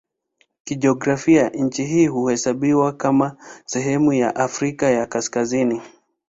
Kijiografia 0.63 1.49
nchi 1.49 1.85
hii 1.85 2.07
huhesabiwa 2.07 2.93
kama 2.93 3.35
sehemu 3.65 4.13
ya 4.13 4.35
Afrika 4.35 4.89
ya 4.89 5.05
Kaskazini. 5.05 5.81